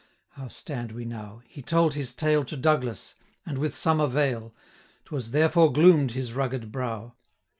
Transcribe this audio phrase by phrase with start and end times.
[0.29, 1.43] How stand we now?
[1.45, 3.13] he told his tale To Douglas;
[3.45, 4.49] and with some avail;
[5.05, 7.13] 525 'Twas therefore gloom'd his rugged brow.